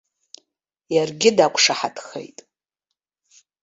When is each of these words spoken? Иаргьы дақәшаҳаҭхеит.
Иаргьы 0.95 1.29
дақәшаҳаҭхеит. 1.37 2.37